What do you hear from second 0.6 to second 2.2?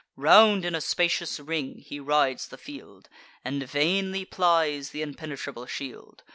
in a spacious ring he